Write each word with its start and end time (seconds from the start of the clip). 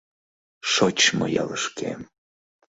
Шочмо 0.71 1.25
ялышкем! 1.41 2.01